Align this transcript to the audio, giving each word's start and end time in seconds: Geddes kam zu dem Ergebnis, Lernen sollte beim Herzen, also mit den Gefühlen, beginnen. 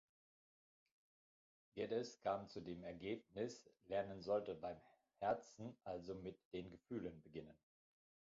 Geddes 1.75 2.19
kam 2.21 2.49
zu 2.49 2.61
dem 2.61 2.83
Ergebnis, 2.83 3.69
Lernen 3.85 4.19
sollte 4.23 4.55
beim 4.55 4.81
Herzen, 5.19 5.77
also 5.83 6.15
mit 6.15 6.39
den 6.53 6.71
Gefühlen, 6.71 7.21
beginnen. 7.21 7.53